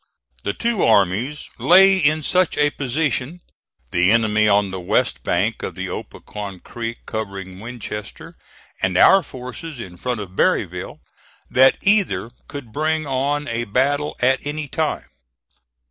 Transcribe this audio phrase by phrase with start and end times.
[0.43, 3.39] The two armies lay in such a position
[3.91, 8.35] the enemy on the west bank of the Opequon Creek covering Winchester,
[8.81, 11.01] and our forces in front of Berryville
[11.51, 15.05] that either could bring on a battle at any time.